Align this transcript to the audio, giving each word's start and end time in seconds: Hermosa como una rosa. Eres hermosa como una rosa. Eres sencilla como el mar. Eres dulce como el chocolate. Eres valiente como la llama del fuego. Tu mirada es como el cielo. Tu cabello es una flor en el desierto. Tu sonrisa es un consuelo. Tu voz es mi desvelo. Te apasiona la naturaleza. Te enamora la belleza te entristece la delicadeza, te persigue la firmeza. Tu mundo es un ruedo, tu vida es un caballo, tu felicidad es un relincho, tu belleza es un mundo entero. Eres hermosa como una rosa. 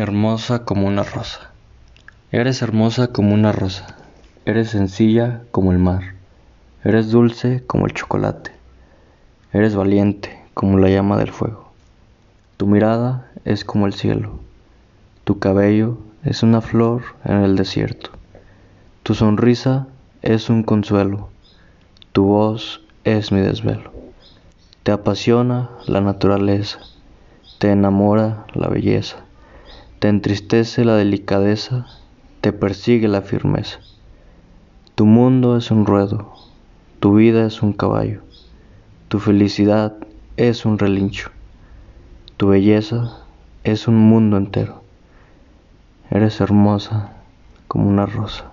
Hermosa 0.00 0.64
como 0.64 0.86
una 0.86 1.02
rosa. 1.02 1.50
Eres 2.30 2.62
hermosa 2.62 3.08
como 3.08 3.34
una 3.34 3.50
rosa. 3.50 3.96
Eres 4.44 4.70
sencilla 4.70 5.42
como 5.50 5.72
el 5.72 5.78
mar. 5.78 6.14
Eres 6.84 7.10
dulce 7.10 7.64
como 7.66 7.86
el 7.86 7.94
chocolate. 7.94 8.52
Eres 9.52 9.74
valiente 9.74 10.40
como 10.54 10.78
la 10.78 10.88
llama 10.88 11.16
del 11.16 11.32
fuego. 11.32 11.72
Tu 12.58 12.68
mirada 12.68 13.28
es 13.44 13.64
como 13.64 13.88
el 13.88 13.92
cielo. 13.92 14.38
Tu 15.24 15.40
cabello 15.40 15.98
es 16.22 16.44
una 16.44 16.60
flor 16.60 17.02
en 17.24 17.38
el 17.38 17.56
desierto. 17.56 18.10
Tu 19.02 19.16
sonrisa 19.16 19.88
es 20.22 20.48
un 20.48 20.62
consuelo. 20.62 21.28
Tu 22.12 22.22
voz 22.22 22.82
es 23.02 23.32
mi 23.32 23.40
desvelo. 23.40 23.90
Te 24.84 24.92
apasiona 24.92 25.70
la 25.88 26.00
naturaleza. 26.00 26.78
Te 27.58 27.72
enamora 27.72 28.46
la 28.54 28.68
belleza 28.68 29.24
te 29.98 30.06
entristece 30.06 30.84
la 30.84 30.94
delicadeza, 30.94 31.86
te 32.40 32.52
persigue 32.52 33.08
la 33.08 33.22
firmeza. 33.22 33.80
Tu 34.94 35.06
mundo 35.06 35.56
es 35.56 35.72
un 35.72 35.86
ruedo, 35.86 36.32
tu 37.00 37.16
vida 37.16 37.44
es 37.44 37.62
un 37.62 37.72
caballo, 37.72 38.22
tu 39.08 39.18
felicidad 39.18 39.96
es 40.36 40.64
un 40.64 40.78
relincho, 40.78 41.30
tu 42.36 42.48
belleza 42.48 43.24
es 43.64 43.88
un 43.88 43.96
mundo 43.96 44.36
entero. 44.36 44.84
Eres 46.10 46.40
hermosa 46.40 47.12
como 47.66 47.88
una 47.88 48.06
rosa. 48.06 48.52